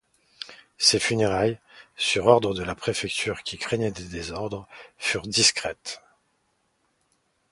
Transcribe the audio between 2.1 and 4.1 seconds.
ordre de la préfecture qui craignait des